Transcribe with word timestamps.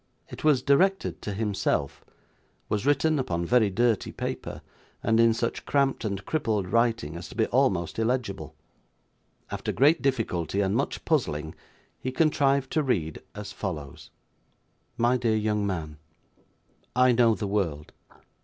It 0.29 0.43
was 0.43 0.63
directed 0.63 1.21
to 1.21 1.31
himself, 1.31 2.03
was 2.69 2.87
written 2.87 3.19
upon 3.19 3.45
very 3.45 3.69
dirty 3.69 4.11
paper, 4.11 4.63
and 5.03 5.19
in 5.19 5.31
such 5.31 5.63
cramped 5.63 6.03
and 6.03 6.25
crippled 6.25 6.67
writing 6.69 7.15
as 7.15 7.29
to 7.29 7.35
be 7.35 7.45
almost 7.45 7.99
illegible. 7.99 8.55
After 9.51 9.71
great 9.71 10.01
difficulty 10.01 10.59
and 10.59 10.75
much 10.75 11.05
puzzling, 11.05 11.53
he 11.99 12.11
contrived 12.11 12.71
to 12.71 12.81
read 12.81 13.21
as 13.35 13.51
follows: 13.51 14.09
My 14.97 15.17
dear 15.17 15.35
young 15.37 15.67
Man. 15.67 15.99
I 16.95 17.11
know 17.11 17.35
the 17.35 17.45
world. 17.45 17.91